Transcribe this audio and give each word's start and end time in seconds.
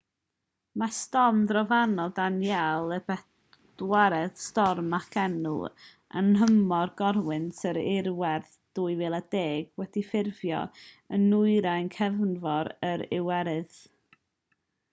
mae 0.81 0.93
storm 0.99 1.41
drofannol 1.49 2.13
danielle 2.19 2.95
y 3.01 3.03
bedwaredd 3.09 4.39
storm 4.45 4.87
ag 4.97 5.17
enw 5.23 5.51
yn 6.21 6.31
nhymor 6.39 6.93
corwynt 7.03 7.59
yr 7.73 7.79
iwerydd 7.83 8.49
2010 8.79 9.69
wedi 9.83 10.03
ffurfio 10.09 10.63
yn 11.19 11.27
nwyrain 11.35 11.93
cefnfor 11.99 12.73
yr 12.91 13.05
iwerydd 13.19 13.79